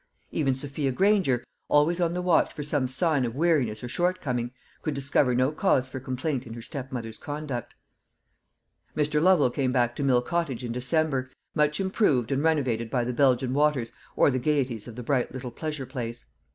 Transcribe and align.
Even 0.31 0.55
Sophia 0.55 0.91
Granger, 0.91 1.43
always 1.67 2.01
on 2.01 2.13
the 2.15 2.23
watch 2.23 2.51
for 2.51 2.63
some 2.63 2.87
sign 2.87 3.23
of 3.23 3.35
weariness 3.35 3.83
or 3.83 3.87
shortcoming, 3.87 4.49
could 4.81 4.95
discover 4.95 5.35
no 5.35 5.51
cause 5.51 5.87
for 5.87 5.99
complaint 5.99 6.47
in 6.47 6.55
her 6.55 6.61
stepmother's 6.63 7.19
conduct. 7.19 7.75
Mr. 8.97 9.21
Lovel 9.21 9.51
came 9.51 9.71
back 9.71 9.95
to 9.95 10.03
Mill 10.03 10.23
Cottage 10.23 10.63
in 10.65 10.71
December, 10.71 11.29
much 11.53 11.79
improved 11.79 12.31
and 12.31 12.41
renovated 12.41 12.89
by 12.89 13.03
the 13.03 13.13
Belgian 13.13 13.53
waters 13.53 13.91
or 14.15 14.31
the 14.31 14.39
gaieties 14.39 14.87
of 14.87 14.95
the 14.95 15.03
bright 15.03 15.33
little 15.35 15.51
pleasure 15.51 15.85
place. 15.85 16.25